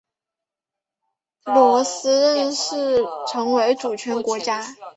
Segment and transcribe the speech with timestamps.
[1.45, 4.73] 罗斯正式成为主权国家。